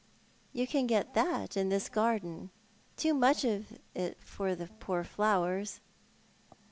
[0.51, 2.49] "You can got that in this garden—
[2.97, 5.79] too much of it for the poor flowers."